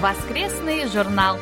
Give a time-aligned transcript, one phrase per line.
[0.00, 1.38] Воскресный журнал.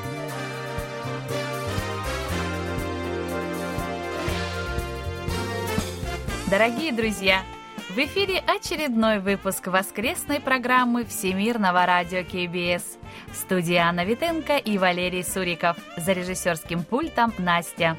[6.48, 7.42] Дорогие друзья,
[7.90, 12.98] в эфире очередной выпуск воскресной программы Всемирного радио КБС.
[13.32, 15.76] В студии Анна Витенко и Валерий Суриков.
[15.96, 17.96] За режиссерским пультом Настя.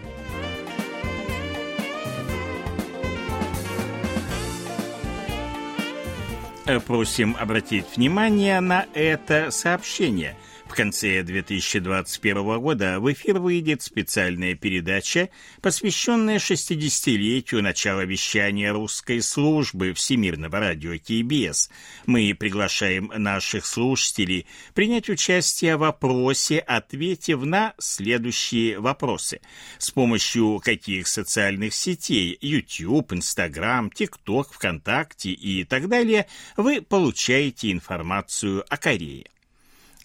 [6.88, 10.38] Просим обратить внимание на это сообщение–
[10.76, 15.30] конце 2021 года в эфир выйдет специальная передача,
[15.62, 21.70] посвященная 60-летию начала вещания русской службы Всемирного радио КБС.
[22.06, 29.40] Мы приглашаем наших слушателей принять участие в вопросе, ответив на следующие вопросы.
[29.78, 38.66] С помощью каких социальных сетей YouTube, Instagram, TikTok, ВКонтакте и так далее вы получаете информацию
[38.70, 39.26] о Корее?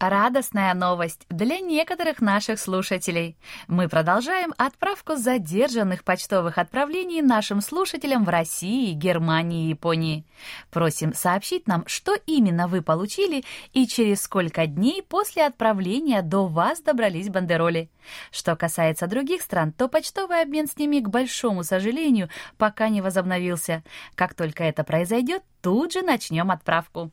[0.00, 3.36] Радостная новость для некоторых наших слушателей.
[3.68, 10.24] Мы продолжаем отправку задержанных почтовых отправлений нашим слушателям в России, Германии и Японии.
[10.70, 16.80] Просим сообщить нам, что именно вы получили и через сколько дней после отправления до вас
[16.80, 17.90] добрались бандероли.
[18.30, 23.84] Что касается других стран, то почтовый обмен с ними, к большому сожалению, пока не возобновился.
[24.14, 27.12] Как только это произойдет, тут же начнем отправку.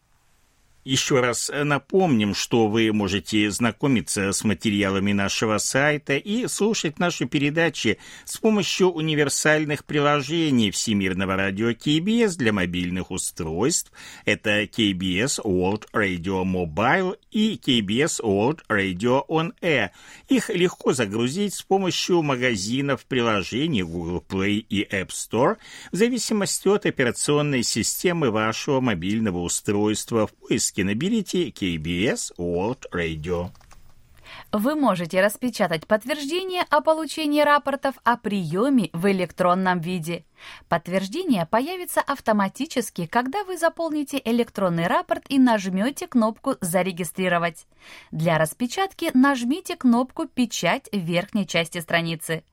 [0.88, 7.98] Еще раз напомним, что вы можете знакомиться с материалами нашего сайта и слушать наши передачи
[8.24, 13.92] с помощью универсальных приложений Всемирного радио KBS для мобильных устройств.
[14.24, 19.90] Это KBS World Radio Mobile и KBS World Radio On Air.
[20.30, 25.58] Их легко загрузить с помощью магазинов приложений Google Play и App Store
[25.92, 33.50] в зависимости от операционной системы вашего мобильного устройства в поиске поиске наберите KBS World Radio.
[34.52, 40.26] Вы можете распечатать подтверждение о получении рапортов о приеме в электронном виде.
[40.68, 47.66] Подтверждение появится автоматически, когда вы заполните электронный рапорт и нажмете кнопку «Зарегистрировать».
[48.12, 52.44] Для распечатки нажмите кнопку «Печать» в верхней части страницы.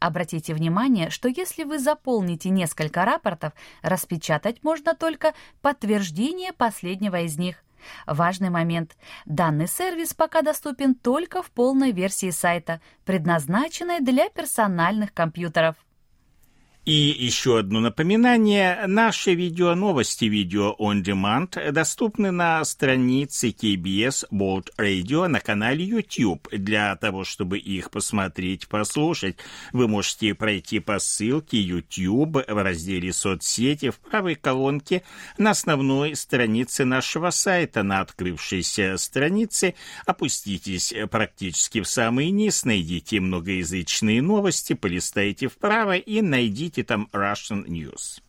[0.00, 3.52] Обратите внимание, что если вы заполните несколько рапортов,
[3.82, 7.62] распечатать можно только подтверждение последнего из них.
[8.06, 8.96] Важный момент.
[9.26, 15.76] Данный сервис пока доступен только в полной версии сайта, предназначенной для персональных компьютеров.
[16.90, 18.84] И еще одно напоминание.
[18.88, 26.48] Наши видео-новости видео on demand доступны на странице KBS World Radio на канале YouTube.
[26.50, 29.36] Для того, чтобы их посмотреть, послушать,
[29.72, 35.04] вы можете пройти по ссылке YouTube в разделе «Соцсети» в правой колонке
[35.38, 37.84] на основной странице нашего сайта.
[37.84, 46.79] На открывшейся странице опуститесь практически в самый низ, найдите многоязычные новости, полистайте вправо и найдите
[46.82, 48.20] там Russian News.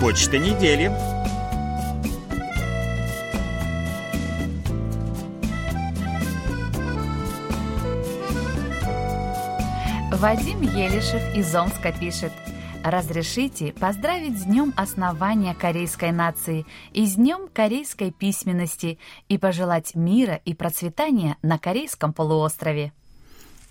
[0.00, 0.88] Почта недели.
[10.12, 12.32] Вадим Елишев из Омска пишет–
[12.86, 20.40] Разрешите поздравить с днем основания корейской нации и с днем корейской письменности и пожелать мира
[20.44, 22.92] и процветания на корейском полуострове.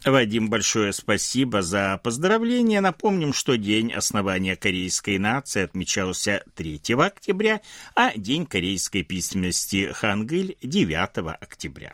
[0.04, 2.82] Вадим, большое спасибо за поздравления.
[2.82, 7.62] Напомним, что День основания корейской нации отмечался 3 октября,
[7.96, 11.94] а День корейской письменности Хангыль 9 октября.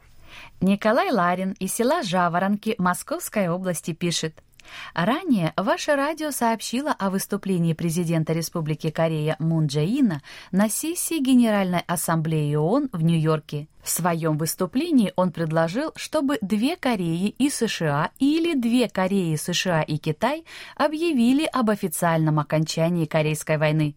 [0.59, 4.41] Николай Ларин из села Жаворонки Московской области пишет–
[4.93, 10.21] Ранее ваше радио сообщило о выступлении президента Республики Корея Мун Джаина
[10.51, 13.67] на сессии Генеральной Ассамблеи ООН в Нью-Йорке.
[13.83, 19.97] В своем выступлении он предложил, чтобы две Кореи и США или две Кореи, США и
[19.97, 23.95] Китай объявили об официальном окончании Корейской войны.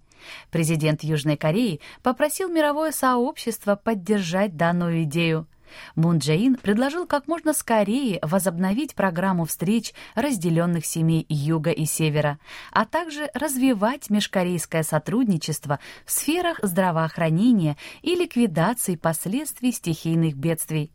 [0.50, 5.46] Президент Южной Кореи попросил мировое сообщество поддержать данную идею.
[5.94, 12.38] Мун Джаин предложил как можно скорее возобновить программу встреч разделенных семей Юга и Севера,
[12.73, 20.91] а также развивать межкорейское сотрудничество в сферах здравоохранения и ликвидации последствий стихийных бедствий.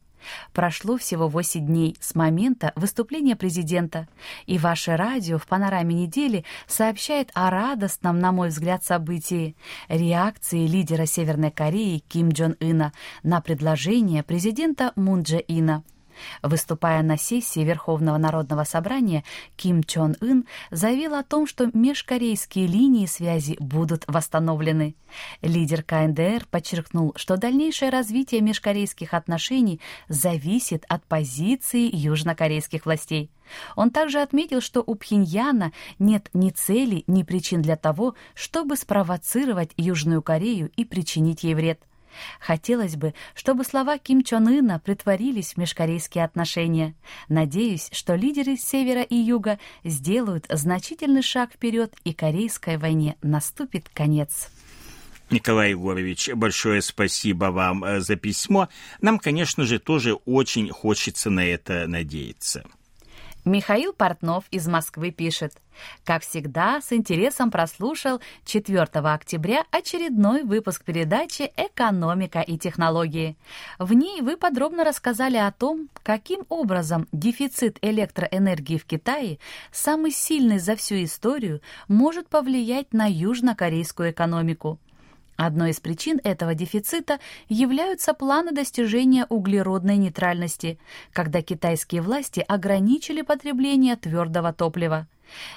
[0.54, 4.08] Прошло всего 8 дней с момента выступления президента,
[4.46, 9.56] и ваше радио в панораме недели сообщает о радостном, на мой взгляд, событии–
[9.90, 12.94] реакции лидера Северной Кореи Ким Джон Ына
[13.24, 15.84] на предложение президента Мун Дже Ина–
[16.42, 19.24] Выступая на сессии Верховного народного собрания,
[19.56, 24.96] Ким Чон Ын заявил о том, что межкорейские линии связи будут восстановлены.
[25.42, 33.32] Лидер КНДР подчеркнул, что дальнейшее развитие межкорейских отношений зависит от позиции южнокорейских властей.
[33.76, 39.72] Он также отметил, что у Пхеньяна нет ни цели, ни причин для того, чтобы спровоцировать
[39.78, 41.82] Южную Корею и причинить ей вред.
[42.40, 46.96] Хотелось бы, чтобы слова Ким Чон Ына притворились в межкорейские отношения.
[47.28, 54.50] Надеюсь, что лидеры севера и юга сделают значительный шаг вперед, и корейской войне наступит конец.
[55.30, 58.68] Николай Егорович, большое спасибо вам э, за письмо.
[59.00, 62.66] Нам, конечно же, тоже очень хочется на это надеяться.
[63.46, 65.54] Михаил Портнов из Москвы пишет.
[66.04, 73.38] Как всегда, с интересом прослушал 4 октября очередной выпуск передачи «Экономика и технологии».
[73.78, 79.40] В ней вы подробно рассказали о том, каким образом дефицит электроэнергии в Китае,
[79.72, 84.80] самый сильный за всю историю, может повлиять на южнокорейскую экономику.
[85.40, 90.78] Одной из причин этого дефицита являются планы достижения углеродной нейтральности,
[91.14, 95.08] когда китайские власти ограничили потребление твердого топлива.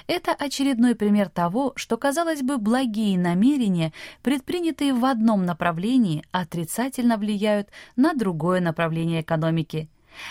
[0.07, 3.91] Это очередной пример того, что, казалось бы, благие намерения,
[4.21, 9.89] предпринятые в одном направлении, отрицательно влияют на другое направление экономики.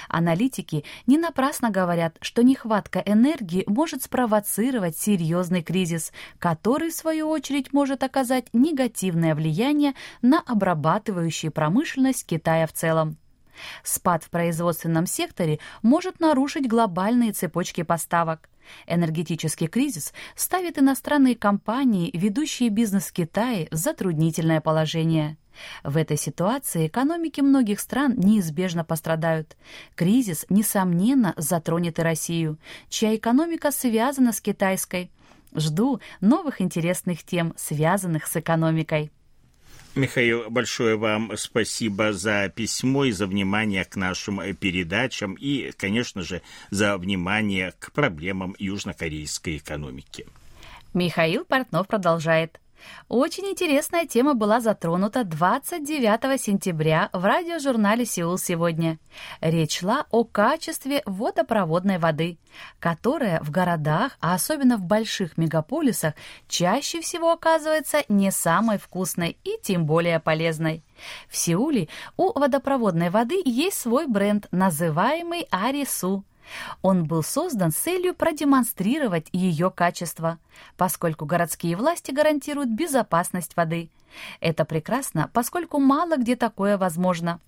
[0.09, 7.73] Аналитики не напрасно говорят, что нехватка энергии может спровоцировать серьезный кризис, который, в свою очередь,
[7.73, 13.17] может оказать негативное влияние на обрабатывающую промышленность Китая в целом.
[13.83, 18.49] Спад в производственном секторе может нарушить глобальные цепочки поставок.
[18.87, 25.37] Энергетический кризис ставит иностранные компании, ведущие бизнес в Китае, в затруднительное положение.
[25.85, 29.57] В этой ситуации экономики многих стран неизбежно пострадают.
[29.95, 35.11] Кризис, несомненно, затронет и Россию, чья экономика связана с китайской.
[35.55, 39.11] Жду новых интересных тем, связанных с экономикой.
[39.95, 46.41] Михаил, большое вам спасибо за письмо и за внимание к нашим передачам и, конечно же,
[46.71, 50.27] за внимание к проблемам южнокорейской экономики.
[50.95, 52.59] Михаил Портнов продолжает.
[53.09, 58.99] Очень интересная тема была затронута 29 сентября в радиожурнале «Сеул сегодня».
[59.41, 62.39] Речь шла о качестве водопроводной воды,
[62.79, 66.15] которая в городах, а особенно в больших мегаполисах,
[66.49, 70.83] чаще всего оказывается не самой вкусной и тем более полезной.
[71.29, 76.25] В Сеуле у водопроводной воды есть свой бренд, называемый Арису.
[76.83, 80.39] Он был создан с целью продемонстрировать ее качество,
[80.77, 83.91] поскольку городские власти гарантируют безопасность воды.
[84.41, 87.41] Это прекрасно, поскольку мало где такое возможно.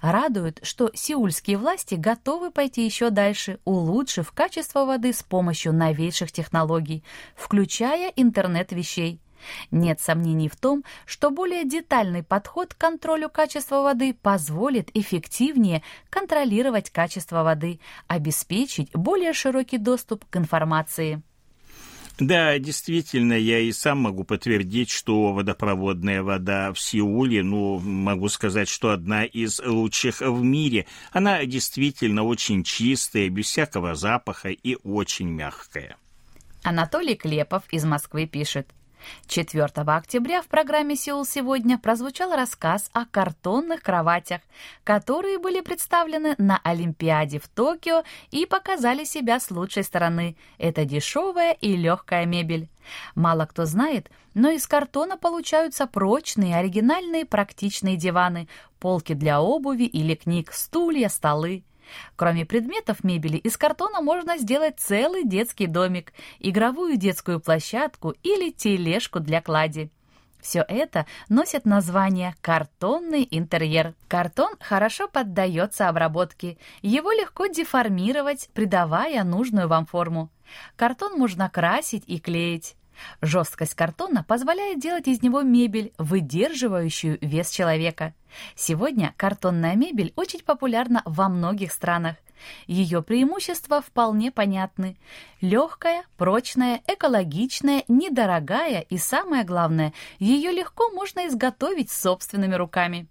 [0.00, 7.02] Радует, что сеульские власти готовы пойти еще дальше, улучшив качество воды с помощью новейших технологий,
[7.34, 9.18] включая интернет вещей.
[9.70, 16.90] Нет сомнений в том, что более детальный подход к контролю качества воды позволит эффективнее контролировать
[16.90, 21.22] качество воды, обеспечить более широкий доступ к информации.
[22.18, 28.68] Да, действительно, я и сам могу подтвердить, что водопроводная вода в Сеуле, ну, могу сказать,
[28.68, 30.86] что одна из лучших в мире.
[31.10, 35.96] Она действительно очень чистая, без всякого запаха и очень мягкая.
[36.62, 38.68] Анатолий Клепов из Москвы пишет–
[39.26, 44.40] 4 октября в программе «Сеул сегодня» прозвучал рассказ о картонных кроватях,
[44.84, 50.36] которые были представлены на Олимпиаде в Токио и показали себя с лучшей стороны.
[50.58, 52.68] Это дешевая и легкая мебель.
[53.14, 58.48] Мало кто знает, но из картона получаются прочные, оригинальные, практичные диваны,
[58.80, 61.64] полки для обуви или книг, стулья, столы.
[62.16, 69.20] Кроме предметов мебели, из картона можно сделать целый детский домик, игровую детскую площадку или тележку
[69.20, 69.90] для клади.
[70.42, 73.94] Все это носит название «картонный интерьер».
[74.08, 76.58] Картон хорошо поддается обработке.
[76.82, 80.30] Его легко деформировать, придавая нужную вам форму.
[80.74, 82.74] Картон можно красить и клеить.
[83.20, 88.12] Жесткость картона позволяет делать из него мебель, выдерживающую вес человека.
[88.54, 92.16] Сегодня картонная мебель очень популярна во многих странах.
[92.66, 94.96] Ее преимущества вполне понятны.
[95.40, 103.06] Легкая, прочная, экологичная, недорогая и, самое главное, ее легко можно изготовить собственными руками.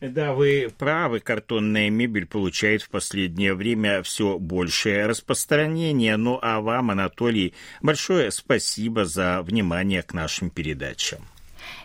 [0.00, 6.16] Да, вы правы, картонная мебель получает в последнее время все большее распространение.
[6.16, 11.20] Ну а вам, Анатолий, большое спасибо за внимание к нашим передачам.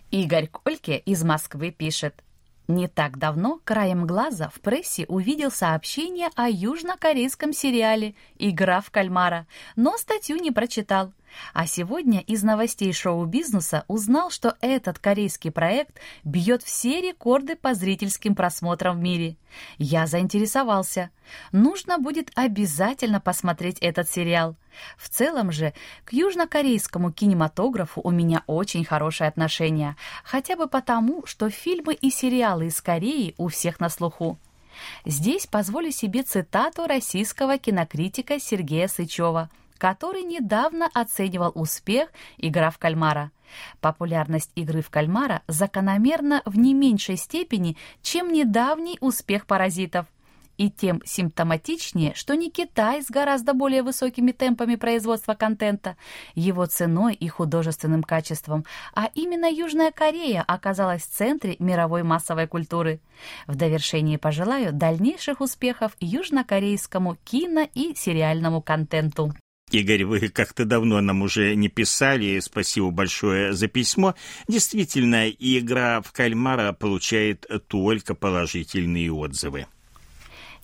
[0.09, 2.23] Игорь Кольке из Москвы пишет.
[2.67, 9.47] Не так давно краем глаза в прессе увидел сообщение о южнокорейском сериале «Игра в кальмара»,
[9.77, 11.13] но статью не прочитал.
[11.53, 18.35] А сегодня из новостей шоу-бизнеса узнал, что этот корейский проект бьет все рекорды по зрительским
[18.35, 19.37] просмотрам в мире.
[19.77, 21.09] Я заинтересовался.
[21.51, 24.55] Нужно будет обязательно посмотреть этот сериал.
[24.97, 25.73] В целом же,
[26.05, 32.67] к южнокорейскому кинематографу у меня очень хорошее отношение, хотя бы потому, что фильмы и сериалы
[32.67, 34.37] из Кореи у всех на слуху.
[35.05, 43.31] Здесь позволю себе цитату российского кинокритика Сергея Сычева– который недавно оценивал успех «Игра в кальмара».
[43.79, 50.05] Популярность игры в кальмара закономерна в не меньшей степени, чем недавний успех «Паразитов».
[50.57, 55.97] И тем симптоматичнее, что не Китай с гораздо более высокими темпами производства контента,
[56.33, 58.65] его ценой и художественным качеством,
[58.95, 62.99] а именно Южная Корея оказалась в центре мировой массовой культуры.
[63.45, 69.33] В довершении пожелаю дальнейших успехов южнокорейскому кино и сериальному контенту.
[69.69, 74.15] Игорь, вы как-то давно нам уже не писали, спасибо большое за письмо.
[74.47, 79.65] Действительно, игра в кальмара получает только положительные отзывы.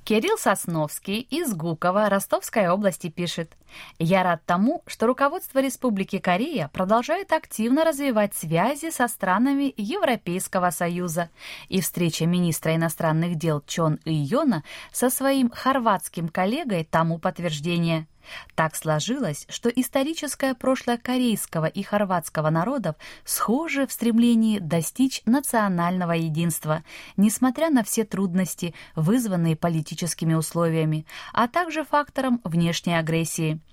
[0.06, 3.58] Кирилл Сосновский из Гукова Ростовской области пишет.
[4.00, 11.30] «Я рад тому, что руководство Республики Корея продолжает активно развивать связи со странами Европейского Союза,
[11.70, 18.08] и встреча министра иностранных дел Чон Ийона со своим хорватским коллегой тому подтверждение».
[18.56, 26.84] Так сложилось, что историческое прошлое корейского и хорватского народов схоже в стремлении достичь национального единства,
[27.18, 33.60] несмотря на все трудности, вызванные политическими условиями, а также фактором внешней агрессии–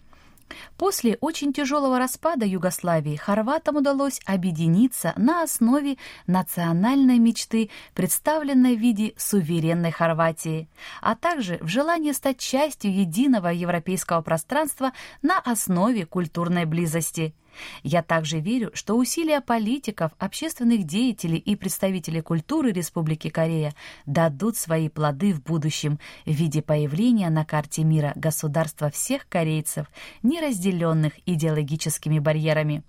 [0.76, 9.14] После очень тяжелого распада Югославии хорватам удалось объединиться на основе национальной мечты, представленной в виде
[9.16, 10.68] суверенной Хорватии,
[11.00, 14.92] а также в желании стать частью единого европейского пространства
[15.22, 17.34] на основе культурной близости.
[17.82, 23.74] Я также верю, что усилия политиков, общественных деятелей и представителей культуры Республики Корея
[24.06, 29.86] дадут свои плоды в будущем в виде появления на карте мира государства всех корейцев,
[30.22, 32.82] не разделенных идеологическими барьерами.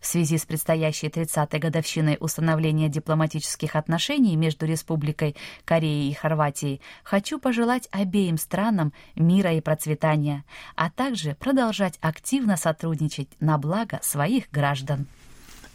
[0.00, 7.38] В связи с предстоящей 30-й годовщиной установления дипломатических отношений между Республикой Кореей и Хорватией хочу
[7.38, 15.06] пожелать обеим странам мира и процветания, а также продолжать активно сотрудничать на благо своих граждан.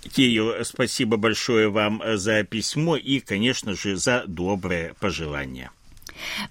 [0.02, 5.70] Кирилл, спасибо большое вам за письмо и, конечно же, за доброе пожелание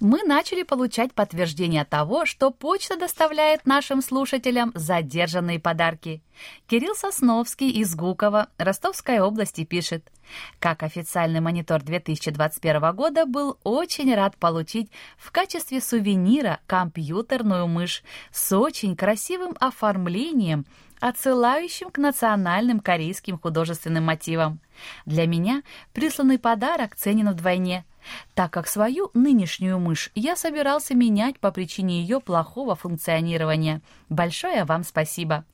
[0.01, 6.23] мы начали получать подтверждение того, что почта доставляет нашим слушателям задержанные подарки.
[6.67, 10.11] Кирилл Сосновский из Гукова, Ростовской области, пишет.
[10.59, 18.57] Как официальный монитор 2021 года был очень рад получить в качестве сувенира компьютерную мышь с
[18.57, 20.67] очень красивым оформлением,
[21.01, 24.61] отсылающим к национальным корейским художественным мотивам.
[25.05, 25.63] Для меня
[25.93, 27.85] присланный подарок ценен вдвойне–
[28.35, 33.83] так как свою нынешнюю мышь я собирался менять по причине ее плохого функционирования.
[34.09, 35.45] Большое вам спасибо.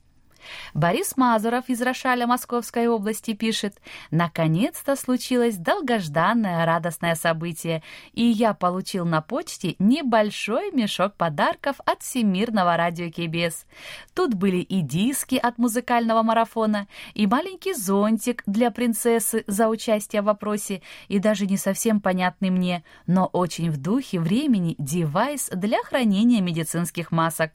[0.73, 3.75] Борис Мазуров из Рошаля Московской области пишет,
[4.11, 12.77] «Наконец-то случилось долгожданное радостное событие, и я получил на почте небольшой мешок подарков от Всемирного
[12.77, 13.65] радио КБС.
[14.13, 20.25] Тут были и диски от музыкального марафона, и маленький зонтик для принцессы за участие в
[20.25, 26.41] вопросе, и даже не совсем понятный мне, но очень в духе времени девайс для хранения
[26.41, 27.51] медицинских масок.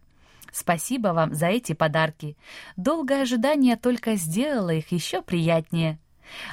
[0.52, 2.37] Спасибо вам за эти подарки.
[2.76, 5.99] Долгое ожидание только сделало их еще приятнее.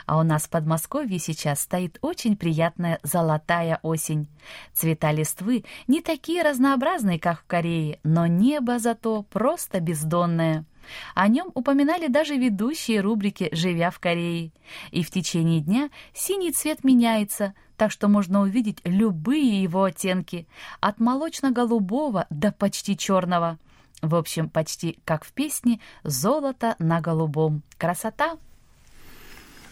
[0.05, 4.27] А у нас в Подмосковье сейчас стоит очень приятная золотая осень.
[4.73, 10.65] Цвета листвы не такие разнообразные, как в Корее, но небо зато просто бездонное.
[11.13, 14.51] О нем упоминали даже ведущие рубрики «Живя в Корее».
[14.91, 20.47] И в течение дня синий цвет меняется, так что можно увидеть любые его оттенки,
[20.79, 23.59] от молочно-голубого до почти черного–
[24.01, 27.63] в общем, почти как в песне «Золото на голубом».
[27.77, 28.37] Красота!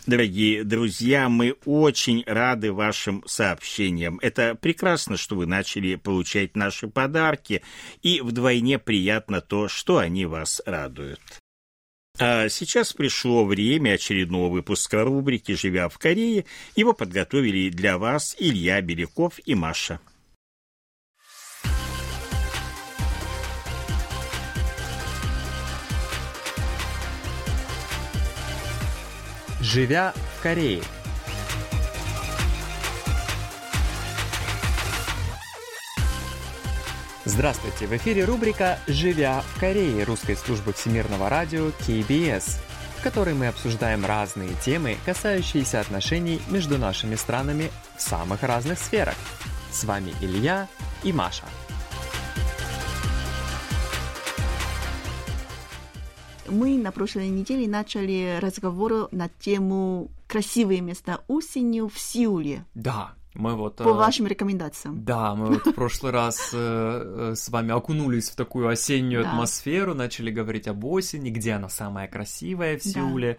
[0.07, 4.19] Дорогие друзья, мы очень рады вашим сообщениям.
[4.21, 7.61] Это прекрасно, что вы начали получать наши подарки,
[8.03, 11.19] и вдвойне приятно то, что они вас радуют.
[12.19, 16.45] А сейчас пришло время очередного выпуска рубрики «Живя в Корее».
[16.77, 19.99] Его подготовили для вас Илья Беляков и Маша.
[29.69, 30.81] Живя в Корее.
[37.25, 37.85] Здравствуйте!
[37.87, 42.59] В эфире рубрика «Живя в Корее» русской службы всемирного радио KBS,
[42.97, 49.15] в которой мы обсуждаем разные темы, касающиеся отношений между нашими странами в самых разных сферах.
[49.69, 50.69] С вами Илья
[51.03, 51.43] и Маша.
[56.49, 62.65] Мы на прошлой неделе начали разговор на тему красивые места осенью в Сеуле.
[62.73, 63.77] Да, мы вот...
[63.77, 65.03] По вашим рекомендациям.
[65.03, 69.31] Да, мы вот в прошлый раз э, с вами окунулись в такую осеннюю Да.
[69.31, 73.37] атмосферу, начали говорить об осени, где она самая красивая в Сеуле.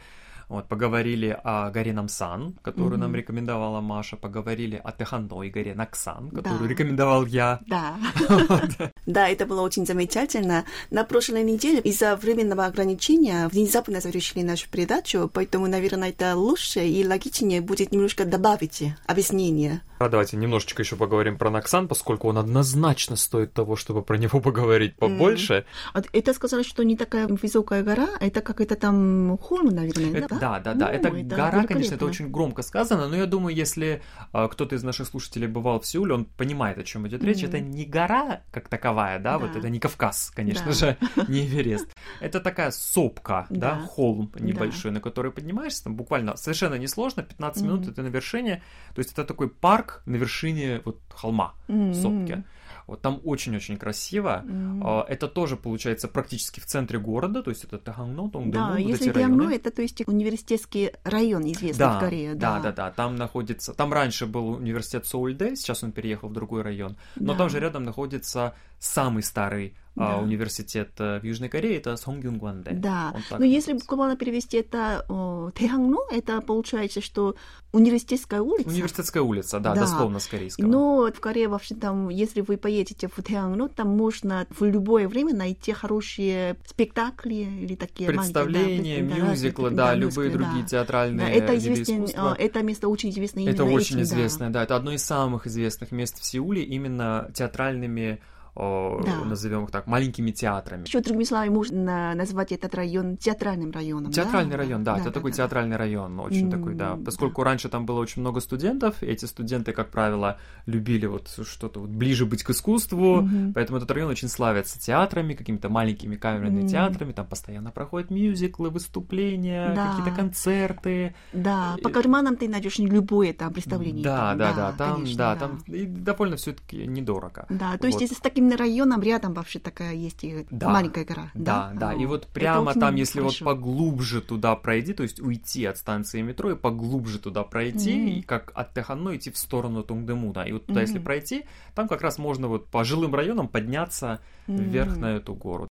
[0.48, 3.16] Вот, поговорили о горе Намсан, которую нам Мгм.
[3.18, 6.68] рекомендовала Маша, поговорили о Теханной горе Наксан, которую Да.
[6.68, 7.60] рекомендовал я.
[7.66, 7.96] Да.
[9.06, 10.64] Да, это было очень замечательно.
[10.90, 17.06] На прошлой неделе из-за временного ограничения внезапно завершили нашу передачу, поэтому, наверное, это лучше и
[17.06, 19.82] логичнее будет немножко добавить объяснение.
[19.98, 24.40] А давайте немножечко еще поговорим про Наксан, поскольку он однозначно стоит того, чтобы про него
[24.48, 25.64] поговорить побольше.
[25.92, 30.20] А Это сказали, что не такая высокая гора, а это как это там холм, наверное,
[30.20, 30.38] Это- да?
[30.38, 30.86] да, да, да.
[30.86, 34.02] Ну, это гора, конечно, это очень громко сказано, но я думаю, если
[34.32, 37.38] а, кто-то из наших слушателей бывал в Сеуле, он понимает, о чем идет речь.
[37.42, 37.48] Мгм.
[37.48, 39.58] Это не гора как таковая, да, вот Да.
[39.58, 40.72] это не Кавказ, конечно Да.
[40.72, 40.96] же,
[41.28, 41.88] не Эверест.
[42.20, 43.86] Это такая сопка, да, Да.
[43.86, 48.62] холм небольшой, на который поднимаешься, там буквально совершенно несложно, 15 минут ты на вершине.
[48.94, 52.44] То есть это такой парк на вершине вот холма, М, сопки.
[52.86, 54.44] Вот там очень-очень красиво.
[54.82, 58.78] А, Это тоже получается практически в центре города, то есть это Тахангно, Тонгдэму, Да, вот
[58.78, 59.18] если эти.
[59.18, 62.34] Диамно, это то есть университетский район известный в Корее.
[62.34, 62.90] да, да, да.
[62.90, 67.38] Там находится, там раньше был университет Соульде, сейчас он переехал в другой район, но Да.
[67.40, 70.16] там же рядом находится самый старый Да.
[70.18, 72.72] университет э, в Южной Корее, это Сонгюнгванде.
[72.72, 77.34] Да, но если буквально перевести это о, Тэхангно, это получается, что
[77.72, 78.68] университетская улица.
[78.68, 79.82] Университетская улица, да, Да.
[79.82, 80.66] дословно с корейского.
[80.66, 85.34] Но в Корее вообще там, если вы поедете в Тэхангно, там можно в любое время
[85.34, 90.62] найти хорошие спектакли или такие Представления, маленькие, да, мюзиклы, да, да, да, любые мюзиклы, другие
[90.62, 90.68] да.
[90.68, 94.02] театральные Да, это известен, а, это место очень известно именно Это очень этим, да.
[94.02, 94.62] известное, да.
[94.62, 98.20] Это одно из самых известных мест в Сеуле именно театральными,
[98.58, 99.24] Да.
[99.24, 100.82] назовем их так, маленькими театрами.
[100.86, 104.10] Еще другими словами можно назвать этот район театральным районом.
[104.10, 104.22] да?
[104.22, 105.36] Театральный район, да, это такой да.
[105.38, 106.96] театральный район, очень М, такой, да.
[106.96, 107.04] да.
[107.04, 111.80] Поскольку раньше там было очень много студентов, и эти студенты, как правило, любили вот что-то
[111.80, 113.52] вот ближе быть к искусству, Мгм.
[113.54, 116.66] поэтому этот район очень славится театрами, какими-то маленькими камерными М.
[116.66, 119.88] театрами, там постоянно проходят мюзиклы, выступления, Да.
[119.90, 121.14] какие-то концерты.
[121.32, 124.02] Да, по карманам ты найдешь любое там представление.
[124.02, 127.46] Да, там, да, да, там, конечно, да, там и довольно все-таки недорого.
[127.48, 128.02] Да, то есть Вот.
[128.02, 130.68] если с таким районом рядом вообще такая есть и Да.
[130.70, 131.30] маленькая гора.
[131.34, 133.44] Да, да, и О, вот прямо там, если хорошо.
[133.44, 138.08] вот поглубже туда пройти, то есть уйти от станции метро и поглубже туда пройти, Мгм.
[138.18, 140.42] и как от Теханно идти в сторону Тунгдемуна.
[140.42, 141.04] И вот туда, если Мгм.
[141.04, 145.00] пройти, там как раз можно вот по жилым районам подняться вверх М.
[145.00, 145.67] на эту гору.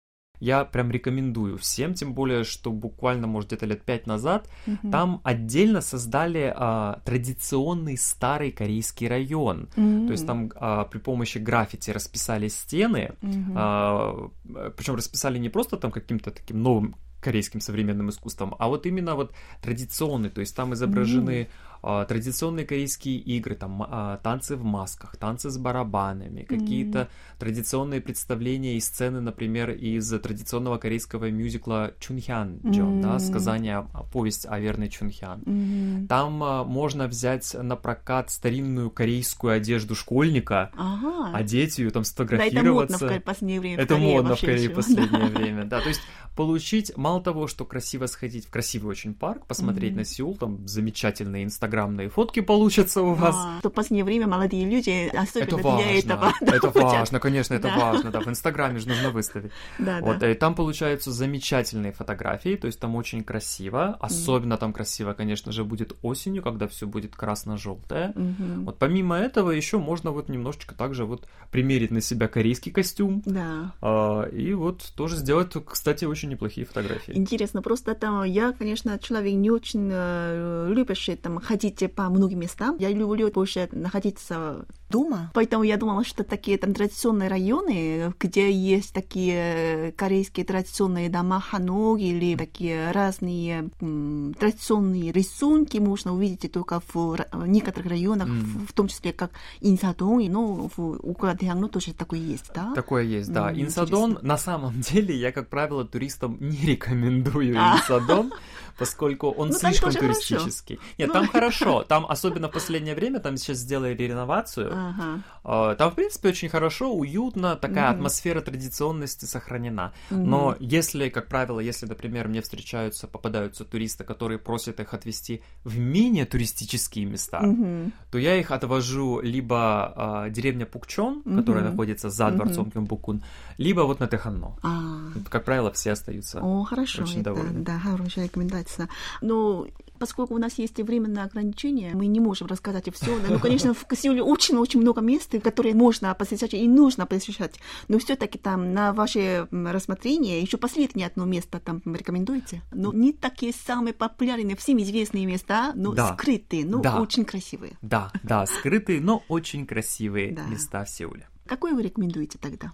[0.44, 4.90] Я прям рекомендую всем, тем более, что буквально, может, где-то лет пять назад Мгм.
[4.90, 9.68] там отдельно создали а, традиционный старый корейский район.
[9.76, 10.06] М.
[10.06, 14.32] То есть там а, при помощи граффити расписали стены, Мгм.
[14.76, 19.32] причем расписали не просто там каким-то таким новым корейским современным искусством, а вот именно вот
[19.62, 21.73] традиционный, то есть там изображены а,
[22.08, 28.80] традиционные корейские игры, там а, танцы в масках, танцы с барабанами, какие-то традиционные представления и
[28.80, 33.20] сцены, например, из традиционного корейского мюзикла Чунхян Джон, да, Мгм.
[33.20, 35.42] сказание, а, повесть о верной Чунхян.
[35.44, 36.06] Мгм.
[36.08, 41.36] Там а, можно взять на прокат старинную корейскую одежду школьника, Ага.
[41.36, 42.24] одеть ее, там да, это
[42.64, 43.08] модно сфотографироваться.
[43.08, 43.76] в в последнее время.
[43.76, 45.80] в Это Корее модно в Корее в последнее время, да.
[45.80, 46.02] То есть
[46.36, 49.98] получить, мало того, что красиво сходить в красивый очень парк, посмотреть Мгм.
[49.98, 53.34] на Сеул, там замечательные инстаграм инстаграмные фотки получатся у вас.
[53.36, 56.32] А, то в последнее время молодые люди особенно Это для важно, этого.
[56.40, 56.82] да, это хотят.
[56.92, 57.76] важно, конечно, это Да.
[57.78, 59.50] важно, да, в Инстаграме же нужно выставить.
[59.78, 60.30] Да, Вот, да.
[60.30, 65.64] и там получаются замечательные фотографии, то есть там очень красиво, особенно там красиво, конечно же,
[65.64, 68.12] будет осенью, когда все будет красно-желтое.
[68.14, 68.64] Мгм.
[68.66, 73.72] Вот помимо этого еще можно вот немножечко также вот примерить на себя корейский костюм, Да.
[73.80, 77.12] а, и вот тоже сделать, кстати, очень неплохие фотографии.
[77.14, 82.76] Интересно, просто там я, конечно, человек не очень э, любящий там ходить по многим местам.
[82.78, 85.30] Я люблю больше находиться дома.
[85.34, 91.98] Поэтому я думала, что такие там традиционные районы, где есть такие корейские традиционные дома ханок
[91.98, 98.40] или такие разные м, традиционные рисунки можно увидеть только в некоторых районах, М.
[98.40, 102.72] в, в том числе как Инсадон, и, ну, в Укладеангно тоже такое есть, да?
[102.74, 103.50] Такое есть, да.
[103.50, 104.28] М, Инсадон, интересно.
[104.28, 107.76] на самом деле, я, как правило, туристам не рекомендую А.
[107.78, 108.32] Инсадон,
[108.78, 110.78] поскольку он Ну, слишком туристический.
[110.98, 111.14] Нет, Ну.
[111.14, 111.43] там хорошо.
[111.88, 114.70] Там, особенно в последнее время, там сейчас сделали реновацию.
[114.72, 115.22] Ага.
[115.44, 117.96] А, Там, в принципе, очень хорошо, уютно, такая Мгм.
[117.96, 119.92] атмосфера традиционности сохранена.
[120.10, 120.30] Мгм.
[120.30, 125.78] Но если, как правило, если, например, мне встречаются, попадаются туристы, которые просят их отвезти в
[125.78, 127.92] менее туристические места, Мгм.
[128.10, 131.70] то я их отвожу либо а, деревня Пукчон, которая Мгм.
[131.72, 133.22] находится за дворцом Кёмбукун,
[133.58, 134.56] либо вот на Теханно.
[134.62, 134.98] А.
[135.30, 136.40] Как правило, все остаются.
[136.40, 137.60] О, хорошо, очень это, довольны.
[137.60, 138.88] да, хорошая рекомендация.
[139.20, 139.66] Но
[139.98, 143.18] поскольку у нас есть временное ограничение, мы не можем рассказать все.
[143.28, 147.54] Ну, конечно, в Сеуле очень-очень много мест, которые можно посещать и нужно посещать.
[147.88, 152.62] Но все-таки там на ваше рассмотрение еще последнее одно место там рекомендуете.
[152.72, 156.14] Но не такие самые популярные, всем известные места, но Да.
[156.14, 157.00] скрытые, но Да.
[157.00, 157.78] очень красивые.
[157.82, 160.44] Да, да, скрытые, но очень красивые Да.
[160.46, 161.28] места в Сеуле.
[161.46, 162.72] Какой вы рекомендуете тогда?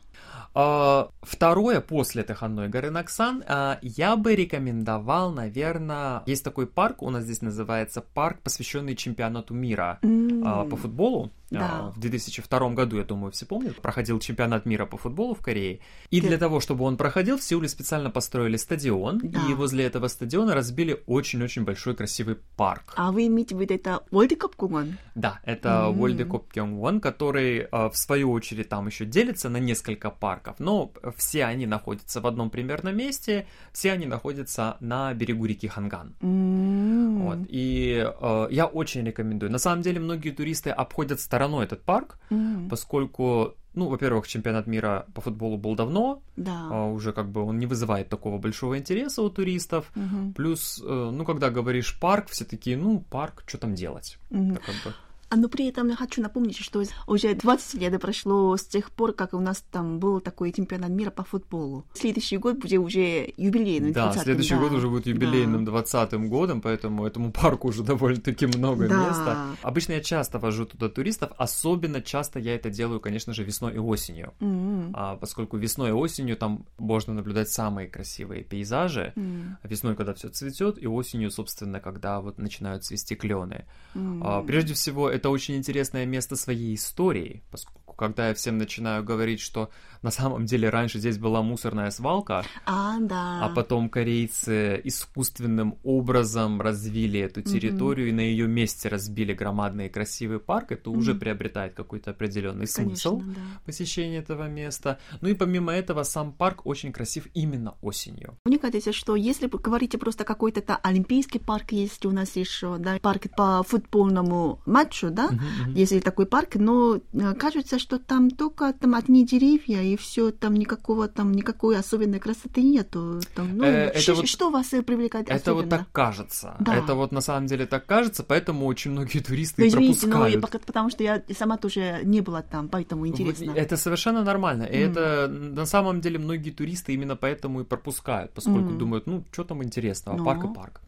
[0.55, 7.11] А, Второе, после Теханной горы Наксан, а, я бы рекомендовал, наверное, есть такой парк, у
[7.11, 11.31] нас здесь называется парк, посвященный чемпионату мира а, по футболу.
[11.51, 11.93] Да.
[11.97, 15.81] В 2002 году, я думаю, все помнят, проходил чемпионат мира по футболу в Корее.
[16.11, 16.29] И Да.
[16.29, 19.41] для того, чтобы он проходил, в Сеуле специально построили стадион, Да.
[19.49, 22.93] и возле этого стадиона разбили очень-очень большой красивый парк.
[22.97, 26.01] А вы имеете в виду это World Cup Да, это М.
[26.01, 31.66] World Cup который, в свою очередь, там еще делится на несколько парков, но все они
[31.66, 36.14] находятся в одном примерно месте, все они находятся на берегу реки Ханган.
[36.20, 37.18] М.
[37.23, 39.51] Вот, и э, я очень рекомендую.
[39.53, 42.68] На самом деле, многие туристы обходят стороной этот парк, М.
[42.68, 46.68] поскольку, ну, во-первых, чемпионат мира по футболу был давно, Да.
[46.70, 49.90] а уже как бы он не вызывает такого большого интереса у туристов.
[49.94, 50.33] Мгм.
[50.35, 54.18] Плюс, э, ну, когда говоришь парк, все такие, ну, парк, что там делать?
[54.31, 54.53] Мгм.
[54.53, 54.94] Это как бы...
[55.31, 59.12] А, но при этом я хочу напомнить, что уже 20 лет прошло с тех пор,
[59.12, 61.85] как у нас там был такой чемпионат мира по футболу.
[61.95, 63.93] Следующий год будет уже юбилейный.
[63.93, 64.61] Да, 20-м, следующий да.
[64.61, 65.73] год уже будет юбилейным Да.
[65.73, 69.09] 20-м годом, поэтому этому парку уже довольно-таки много Да.
[69.09, 69.47] места.
[69.62, 73.79] Обычно я часто вожу туда туристов, особенно часто я это делаю, конечно же, весной и
[73.79, 74.33] осенью.
[74.40, 74.90] М.
[74.95, 79.12] А, поскольку весной и осенью там можно наблюдать самые красивые пейзажи.
[79.14, 79.59] М.
[79.62, 83.64] Весной, когда все цветет, и осенью, собственно, когда вот начинают цвести клены.
[83.95, 84.21] М.
[84.25, 89.41] А, Прежде всего, это очень интересное место своей истории, поскольку когда я всем начинаю говорить,
[89.41, 89.71] что
[90.03, 93.45] на самом деле раньше здесь была мусорная свалка, А, да.
[93.45, 100.39] а потом корейцы искусственным образом развили эту территорию и на ее месте разбили громадный красивый
[100.39, 101.21] парк, это уже Мгм.
[101.21, 103.41] приобретает какой-то определенный Конечно, смысл да.
[103.65, 104.99] посещения этого места.
[105.21, 108.37] Ну и помимо этого, сам парк очень красив именно осенью.
[108.45, 112.79] Мне кажется, что если вы говорите просто какой-то та олимпийский парк есть у нас еще,
[112.79, 115.75] да, парк по футбольному матчу, да, мгм.
[115.75, 120.55] если такой парк, но э, кажется, что там только там одни деревья и все, там
[120.55, 123.20] никакого там никакой особенной красоты нету.
[123.35, 125.61] Там, ну, Э, это что, вот- что вас э, привлекает Это особенно?
[125.62, 126.55] вот так кажется.
[126.61, 126.74] Да.
[126.76, 130.26] Это вот на самом деле так кажется, поэтому очень многие туристы Ну, и извините, но
[130.26, 130.66] я пропускают.
[130.66, 133.53] потому что я сама тоже не была там, поэтому интересно.
[133.57, 134.64] Это совершенно нормально.
[134.64, 134.92] И Мгм.
[134.92, 138.79] это на самом деле многие туристы именно поэтому и пропускают, поскольку Мгм.
[138.79, 140.24] думают, ну, что там интересного, Ну.
[140.24, 140.81] парк и парк.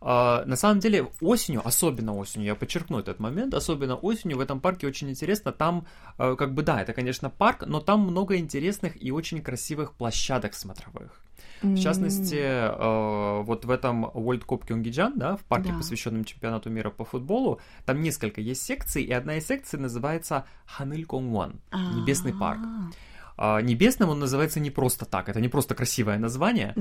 [0.00, 4.60] А, на самом деле, осенью, особенно осенью, я подчеркну этот момент, особенно осенью в этом
[4.60, 5.52] парке очень интересно.
[5.52, 5.86] Там,
[6.18, 10.54] э, как бы, да, это, конечно, парк, но там много интересных и очень красивых площадок
[10.54, 11.20] смотровых.
[11.62, 15.76] В частности, э, вот в этом World Cup Кёнгиджан, да, в парке, Да.
[15.78, 21.04] посвященном чемпионату мира по футболу, там несколько есть секций, и одна из секций называется Ханыль
[21.04, 22.60] Конгвон, Небесный парк.
[23.42, 26.74] А, Небесным он называется не просто так, это не просто красивое название.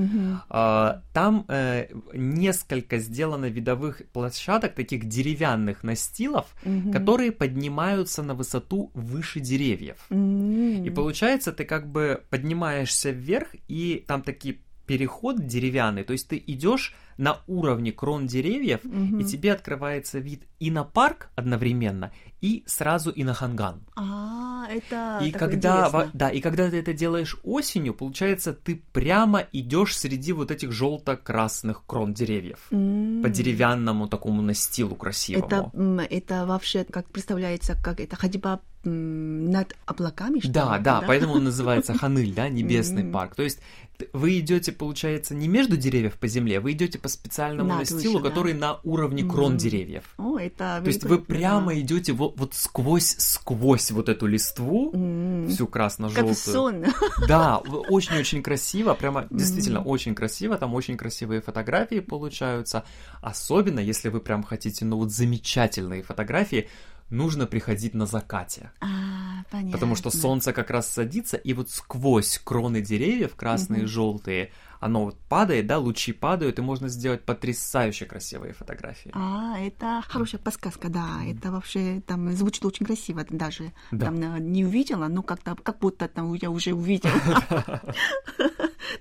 [0.49, 6.91] А, Там э, несколько сделано видовых площадок, таких деревянных настилов, Мгм.
[6.91, 9.97] которые поднимаются на высоту выше деревьев.
[10.09, 10.83] М.
[10.83, 16.43] И получается, ты как бы поднимаешься вверх, и там такие переход деревянный, то есть ты
[16.47, 18.79] идешь на уровне крон деревьев,
[19.19, 23.81] и тебе открывается вид и на парк одновременно, и сразу и на Ханган.
[23.95, 26.11] А, это И когда, интересно.
[26.13, 31.85] да, и когда ты это делаешь осенью, получается, ты прямо идешь среди вот этих желто-красных
[31.85, 32.59] крон деревьев.
[32.71, 33.21] М.
[33.21, 35.71] По деревянному такому настилу красивому.
[35.73, 41.33] Это, это вообще, как представляется, как это ходьба над облаками, что Да, ли, да, поэтому
[41.33, 43.35] он называется Ханыль, да, небесный парк.
[43.35, 43.59] То есть
[44.13, 48.29] вы идете, получается, не между деревьев по земле, вы идете по специальному Да, настилу, да.
[48.29, 49.57] который на уровне крон Мгм.
[49.57, 50.03] деревьев.
[50.17, 51.79] О, это То есть вы прямо да.
[51.81, 56.35] идете вот, вот сквозь, сквозь вот эту листву, М, всю Как красно-желтую.
[56.35, 56.85] сон.
[57.27, 59.89] Да, очень-очень красиво, прямо действительно Мгм.
[59.89, 62.85] очень красиво, там очень красивые фотографии получаются,
[63.21, 66.69] особенно если вы прям хотите, ну вот замечательные фотографии,
[67.09, 68.71] нужно приходить на закате.
[68.81, 69.71] А, понятно.
[69.71, 73.89] Потому что солнце как раз садится, и вот сквозь кроны деревьев, красные и Мгм.
[73.91, 79.11] желтые, оно вот падает, да, лучи падают, и можно сделать потрясающе красивые фотографии.
[79.13, 81.21] А, это хорошая подсказка, да.
[81.25, 83.71] Это вообще там звучит очень красиво даже.
[83.91, 84.07] Да.
[84.07, 87.13] Там э, не увидела, но как-то как будто там я уже увидела.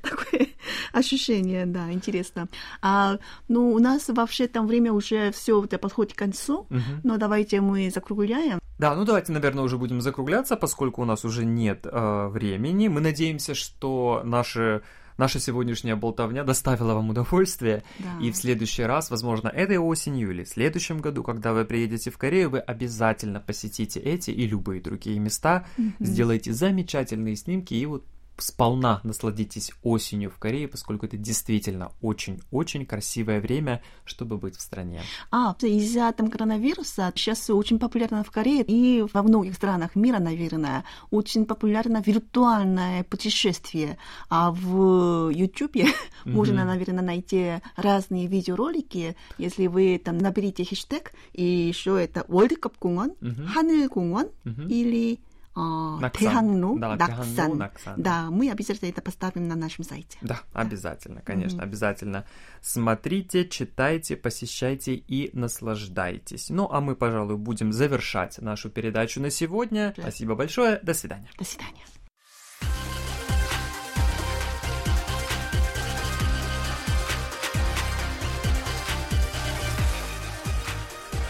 [0.03, 0.49] Такое
[0.93, 2.49] ощущение, да, интересно.
[2.83, 6.67] А, ну, у нас вообще там время уже все подходит к концу.
[6.71, 7.01] Мгм.
[7.05, 8.59] Но давайте мы закругляем.
[8.79, 12.89] Да, ну давайте, наверное, уже будем закругляться, поскольку у нас уже нет э, времени.
[12.89, 14.83] Мы надеемся, что наши,
[15.19, 17.83] наша сегодняшняя болтовня доставила вам удовольствие.
[17.99, 18.25] Да.
[18.25, 22.17] И в следующий раз, возможно, этой осенью или в следующем году, когда вы приедете в
[22.17, 25.95] Корею, вы обязательно посетите эти и любые другие места, Мгм.
[26.01, 28.05] сделайте замечательные снимки и вот
[28.39, 35.03] сполна насладитесь осенью в Корее, поскольку это действительно очень-очень красивое время, чтобы быть в стране.
[35.31, 40.85] А, из-за там коронавируса сейчас очень популярно в Корее и во многих странах мира, наверное,
[41.11, 43.99] очень популярно виртуальное путешествие.
[44.29, 45.89] А в YouTube mm-hmm.
[46.25, 52.75] можно, наверное, найти разные видеоролики, если вы там наберите хэштег, и еще это World Cup
[52.81, 53.47] Гунгон, mm-hmm.
[53.47, 54.69] Ханель Гунгон mm-hmm.
[54.69, 55.21] или
[55.59, 56.29] э, Наксан.
[56.29, 57.59] Техангну, да, Наксан.
[57.59, 57.95] Наксан.
[58.01, 60.19] Да, мы обязательно это поставим на нашем сайте.
[60.21, 60.61] Да, да.
[60.61, 61.65] обязательно, конечно, mm-hmm.
[61.65, 62.25] обязательно.
[62.61, 66.51] Смотрите, читайте, посещайте и наслаждайтесь.
[66.51, 69.95] Ну, а мы, пожалуй, будем завершать нашу передачу на сегодня.
[69.97, 70.03] Да.
[70.03, 71.29] Спасибо большое, до свидания.
[71.39, 71.85] До свидания.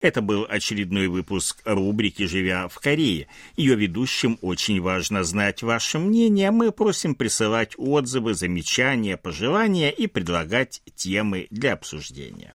[0.00, 3.26] Это был очередной выпуск рубрики «Живя в Корее».
[3.56, 6.52] Ее ведущим очень важно знать ваше мнение.
[6.52, 12.54] Мы просим присылать отзывы, замечания, пожелания и предлагать темы для обсуждения.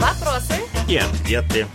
[0.00, 0.60] Вопросы?
[0.88, 1.66] И ответы.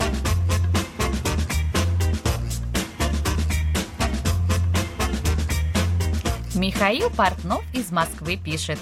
[6.62, 8.78] Михаил Портнов из Москвы пишет.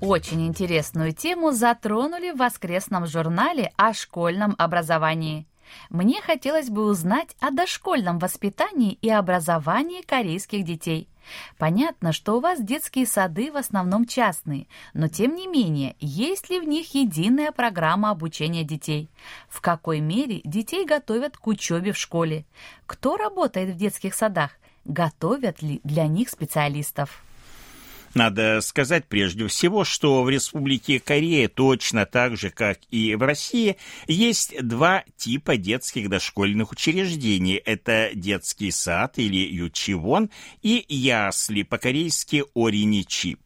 [0.00, 5.46] Очень интересную тему затронули в воскресном журнале о школьном образовании.
[5.90, 11.08] Мне хотелось бы узнать о дошкольном воспитании и образовании корейских детей.
[11.56, 16.58] Понятно, что у вас детские сады в основном частные, но тем не менее, есть ли
[16.58, 19.08] в них единая программа обучения детей?
[19.48, 22.44] В какой мере детей готовят к учебе в школе?
[22.86, 24.50] Кто работает в детских садах?
[24.84, 27.22] Готовят ли для них специалистов?
[28.14, 33.76] Надо сказать прежде всего, что в Республике Корея точно так же, как и в России,
[34.06, 37.56] есть два типа детских дошкольных учреждений.
[37.56, 40.30] Это детский сад или ючивон
[40.62, 43.43] и ясли, по-корейски ориничип.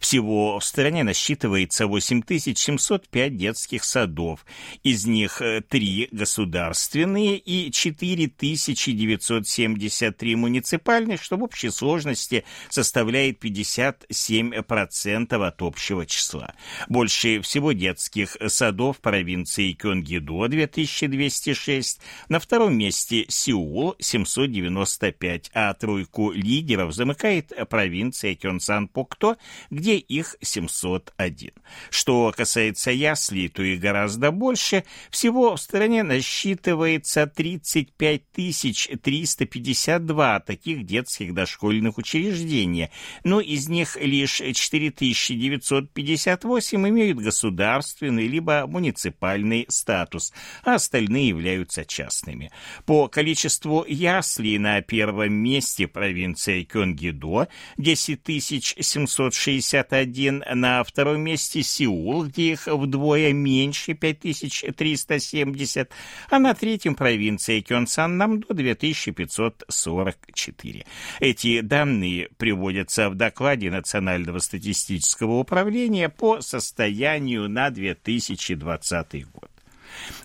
[0.00, 4.46] Всего в стране насчитывается 8705 детских садов.
[4.82, 15.62] Из них э, три государственные и 4973 муниципальных, что в общей сложности составляет 57% от
[15.62, 16.54] общего числа.
[16.88, 26.94] Больше всего детских садов провинции Кёнгидо 2206, на втором месте Сеул 795, а тройку лидеров
[26.94, 29.36] замыкает провинция Кёнсан-Пукто
[29.70, 31.50] где их 701.
[31.90, 34.84] Что касается яслей, то и гораздо больше.
[35.10, 38.22] Всего в стране насчитывается 35
[39.02, 42.90] 352 таких детских дошкольных учреждения,
[43.22, 50.32] но из них лишь 4958 имеют государственный либо муниципальный статус,
[50.64, 52.50] а остальные являются частными.
[52.86, 57.46] По количеству яслей на первом месте провинция Кёнгидо
[57.78, 58.24] 10
[59.44, 65.90] 761, на втором месте Сеул, где их вдвое меньше 5370,
[66.30, 70.86] а на третьем провинция Кёнсан-Намдо 2544.
[71.20, 79.50] Эти данные приводятся в докладе Национального статистического управления по состоянию на 2020 год.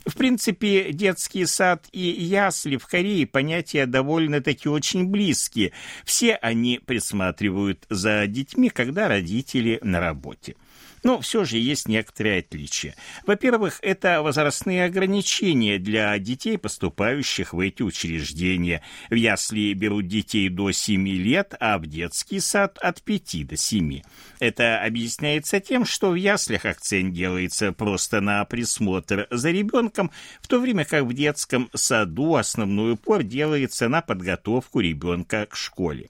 [0.05, 5.71] В принципе, детский сад и ясли в Корее понятия довольно-таки очень близкие.
[6.05, 10.55] Все они присматривают за детьми, когда родители на работе.
[11.03, 12.95] Но все же есть некоторые отличия.
[13.25, 18.81] Во-первых, это возрастные ограничения для детей, поступающих в эти учреждения.
[19.09, 24.01] В ясли берут детей до 7 лет, а в детский сад от 5 до 7.
[24.39, 30.59] Это объясняется тем, что в яслях акцент делается просто на присмотр за ребенком, в то
[30.59, 36.09] время как в детском саду основной упор делается на подготовку ребенка к школе.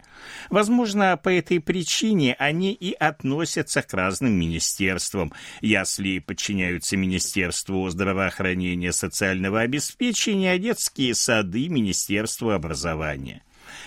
[0.49, 4.78] Возможно, по этой причине они и относятся к разным министерствам.
[5.61, 13.43] Ясли подчиняются Министерству здравоохранения социального обеспечения, а детские сады– Министерству образования.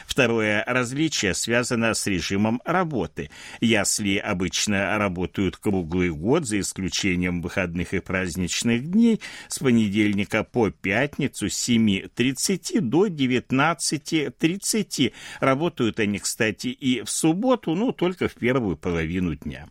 [0.06, 3.30] Второе различие связано с режимом работы.
[3.60, 11.48] Ясли обычно работают круглый год, за исключением выходных и праздничных дней, с понедельника по пятницу
[11.48, 15.12] с 7.30 до 19.30.
[15.40, 19.68] Работают они, кстати, и в субботу, но только в первую половину дня.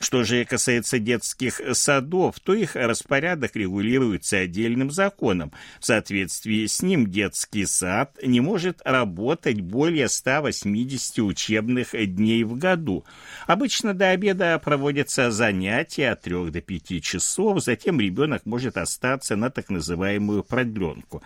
[0.00, 5.52] Что же касается детских садов, то их распорядок регулируется отдельным законом.
[5.80, 13.04] В соответствии с ним детский сад не может работать более 180 учебных дней в году.
[13.46, 19.50] Обычно до обеда проводятся занятия от 3 до 5 часов, затем ребенок может остаться на
[19.50, 21.22] так называемую продленку.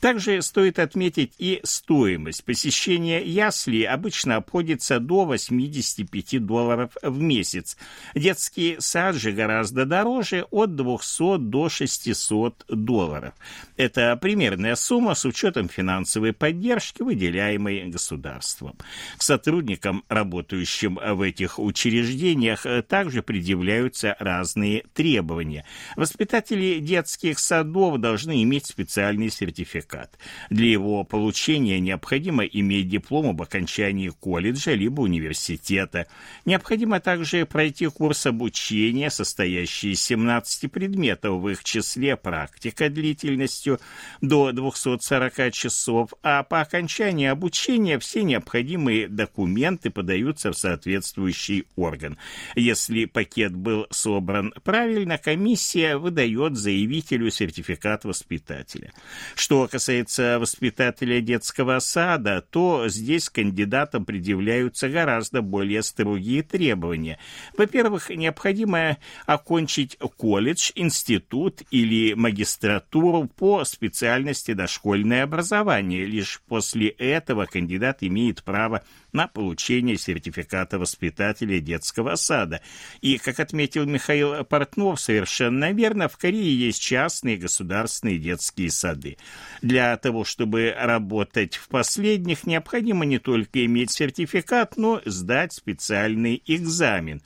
[0.00, 2.44] Также стоит отметить и стоимость.
[2.44, 7.76] Посещения ясли обычно обходится до 85 долларов в месяц.
[8.14, 13.34] Детский сад же гораздо дороже, от 200 до 600 долларов.
[13.76, 18.76] Это примерная сумма с учетом финансовой поддержки, выделяемой государством.
[19.16, 25.64] К сотрудникам, работающим в этих учреждениях, также предъявляются разные требования.
[25.96, 30.18] Воспитатели детских садов должны иметь специальный сертификат.
[30.50, 36.06] Для его получения необходимо иметь диплом об окончании колледжа либо университета.
[36.44, 43.78] Необходимо также пройти курс курс обучения, состоящий из 17 предметов, в их числе практика длительностью
[44.20, 52.18] до 240 часов, а по окончании обучения все необходимые документы подаются в соответствующий орган.
[52.56, 58.92] Если пакет был собран правильно, комиссия выдает заявителю сертификат воспитателя.
[59.36, 67.20] Что касается воспитателя детского сада, то здесь кандидатам предъявляются гораздо более строгие требования.
[67.56, 76.06] Во-первых, во-первых, необходимо окончить колледж, институт или магистратуру по специальности дошкольное образование.
[76.06, 82.62] Лишь после этого кандидат имеет право на получение сертификата воспитателя детского сада.
[83.00, 89.18] И, как отметил Михаил Портнов, совершенно верно, в Корее есть частные государственные детские сады.
[89.60, 97.22] Для того, чтобы работать в последних, необходимо не только иметь сертификат, но сдать специальный экзамен.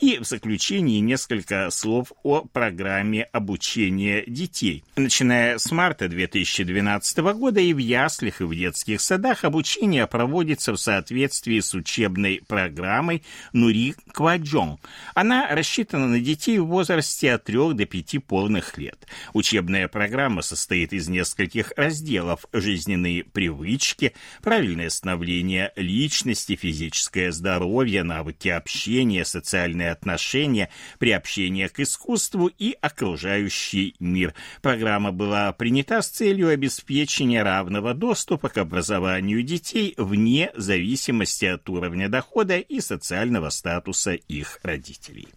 [0.00, 4.84] И в заключении несколько слов о программе обучения детей.
[4.96, 10.76] Начиная с марта 2012 года и в яслях, и в детских садах обучение проводится в
[10.76, 14.78] соответствии с учебной программой Нури Кваджон.
[15.14, 19.06] Она рассчитана на детей в возрасте от 3 до 5 полных лет.
[19.32, 29.24] Учебная программа состоит из нескольких разделов «Жизненные привычки», «Правильное становление личности», «Физическое здоровье», «Навыки общения»,
[29.24, 34.34] «Социальное отношения, приобщение к искусству и окружающий мир.
[34.62, 41.19] Программа была принята с целью обеспечения равного доступа к образованию детей вне зависимости
[41.54, 45.28] от уровня дохода и социального статуса их родителей.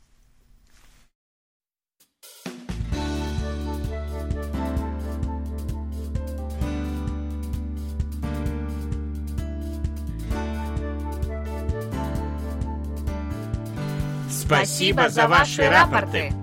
[14.30, 16.43] Спасибо за ваши рапорты.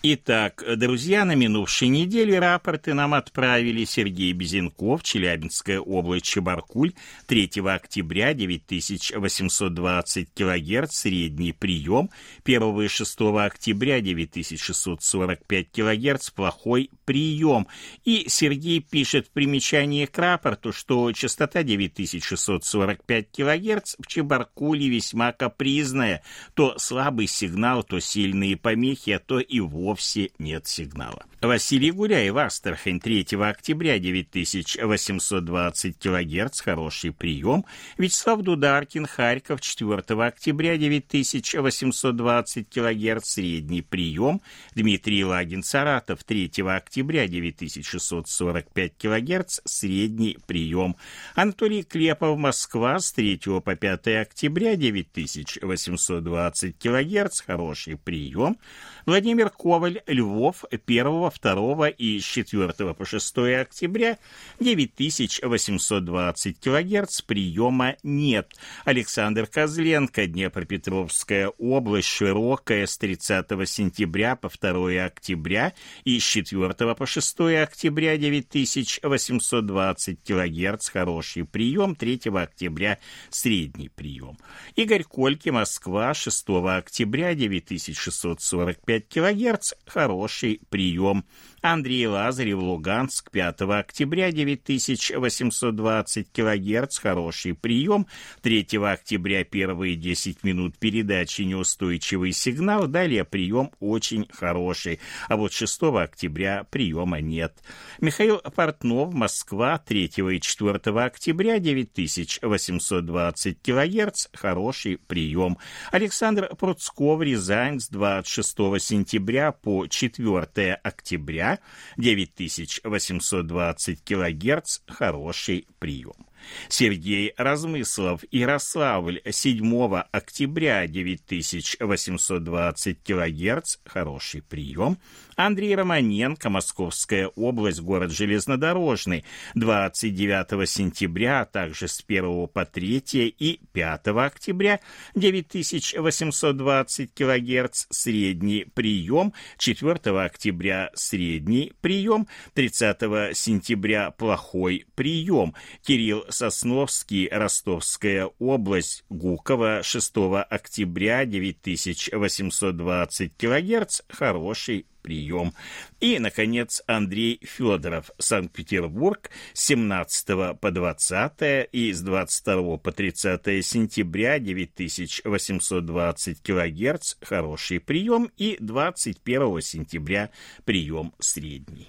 [0.00, 6.92] Итак, друзья, на минувшей неделе рапорты нам отправили Сергей Безенков, Челябинская область, Чебаркуль,
[7.26, 12.10] 3 октября, 9820 кГц, средний прием,
[12.44, 17.66] 1 и 6 октября, 9645 кГц, плохой прием.
[18.04, 26.22] И Сергей пишет в примечании к рапорту, что частота 9645 кГц в Чебаркуле весьма капризная,
[26.54, 31.24] то слабый сигнал, то сильные помехи, а то и вовсе вовсе нет сигнала.
[31.40, 37.64] Василий Гуляев, Астрахань, 3 октября, 9820 кГц, хороший прием.
[37.96, 44.42] Вячеслав Дударкин, Харьков, 4 октября, 9820 кГц, средний прием.
[44.74, 50.96] Дмитрий Лагин, Саратов, 3 октября, 9645 кГц, средний прием.
[51.34, 58.58] Анатолий Клепов, Москва, с 3 по 5 октября, 9820 кГц, хороший прием.
[59.06, 59.48] Владимир
[59.78, 64.18] Коваль, Львов, 1, 2 и с 4 по 6 октября
[64.58, 68.52] 9820 кГц приема нет.
[68.84, 77.06] Александр Козленко, Днепропетровская область, Широкая, с 30 сентября по 2 октября и с 4 по
[77.06, 82.98] 6 октября 9820 кГц хороший прием, 3 октября
[83.30, 84.36] средний прием.
[84.74, 91.24] Игорь Кольки, Москва, 6 октября 9645 5 кГц– хороший прием.
[91.60, 98.06] Андрей Лазарев, Луганск, 5 октября, 9820 кГц, хороший прием.
[98.42, 105.00] 3 октября, первые 10 минут передачи неустойчивый сигнал, далее прием очень хороший.
[105.28, 107.60] А вот 6 октября приема нет.
[108.00, 115.58] Михаил Портнов, Москва, 3 и 4 октября, 9820 кГц, хороший прием.
[115.90, 121.47] Александр Пруцков, Рязань, с 26 сентября по 4 октября
[121.96, 126.27] 9820 кГц– хороший прием.
[126.68, 134.98] Сергей Размыслов, Ярославль, 7 октября, 9820 кГц, хороший прием.
[135.38, 139.24] Андрей Романенко, Московская область, город Железнодорожный,
[139.54, 144.80] 29 сентября, а также с 1 по 3 и 5 октября,
[145.14, 155.54] 9820 кГц, средний прием, 4 октября средний прием, 30 сентября плохой прием.
[155.84, 160.12] Кирилл Сосновский, Ростовская область, Гуково, 6
[160.48, 165.52] октября, 9820 кГц, хороший прием.
[165.98, 176.40] И, наконец, Андрей Федоров, Санкт-Петербург, 17 по 20 и с 22 по 30 сентября 9820
[176.40, 180.30] кГц, хороший прием, и 21 сентября
[180.64, 181.88] прием средний.